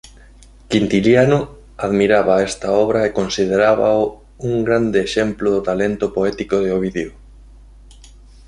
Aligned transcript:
Quintiliano 0.67 1.37
admiraba 1.87 2.43
esta 2.49 2.67
obra 2.83 2.99
e 3.07 3.15
considerábao 3.19 4.01
un 4.49 4.53
grande 4.67 4.97
exemplo 5.07 5.47
do 5.55 5.61
talento 5.69 6.05
poético 6.17 6.55
de 6.63 6.69
Ovidio. 6.77 7.11